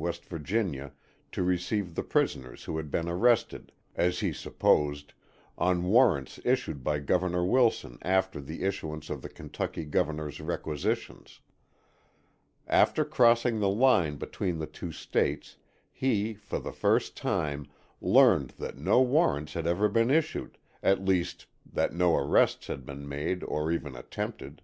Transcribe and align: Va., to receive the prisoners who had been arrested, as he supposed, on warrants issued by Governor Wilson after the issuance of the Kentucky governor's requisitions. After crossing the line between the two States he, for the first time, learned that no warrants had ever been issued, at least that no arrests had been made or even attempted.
Va., 0.00 0.12
to 1.32 1.42
receive 1.42 1.96
the 1.96 2.04
prisoners 2.04 2.62
who 2.62 2.76
had 2.76 2.88
been 2.88 3.08
arrested, 3.08 3.72
as 3.96 4.20
he 4.20 4.32
supposed, 4.32 5.12
on 5.58 5.82
warrants 5.82 6.38
issued 6.44 6.84
by 6.84 7.00
Governor 7.00 7.44
Wilson 7.44 7.98
after 8.02 8.40
the 8.40 8.62
issuance 8.62 9.10
of 9.10 9.22
the 9.22 9.28
Kentucky 9.28 9.84
governor's 9.84 10.40
requisitions. 10.40 11.40
After 12.68 13.04
crossing 13.04 13.58
the 13.58 13.68
line 13.68 14.18
between 14.18 14.58
the 14.60 14.68
two 14.68 14.92
States 14.92 15.56
he, 15.90 16.32
for 16.34 16.60
the 16.60 16.70
first 16.70 17.16
time, 17.16 17.66
learned 18.00 18.50
that 18.50 18.78
no 18.78 19.02
warrants 19.02 19.54
had 19.54 19.66
ever 19.66 19.88
been 19.88 20.12
issued, 20.12 20.58
at 20.80 21.04
least 21.04 21.44
that 21.66 21.92
no 21.92 22.14
arrests 22.14 22.68
had 22.68 22.86
been 22.86 23.08
made 23.08 23.42
or 23.42 23.72
even 23.72 23.96
attempted. 23.96 24.62